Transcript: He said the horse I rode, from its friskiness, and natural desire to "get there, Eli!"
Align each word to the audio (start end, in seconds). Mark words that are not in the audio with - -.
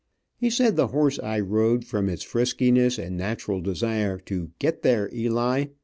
He 0.35 0.49
said 0.49 0.77
the 0.77 0.87
horse 0.87 1.19
I 1.19 1.39
rode, 1.41 1.85
from 1.85 2.09
its 2.09 2.23
friskiness, 2.25 2.97
and 2.97 3.15
natural 3.15 3.61
desire 3.61 4.17
to 4.21 4.49
"get 4.57 4.81
there, 4.81 5.11
Eli!" 5.13 5.65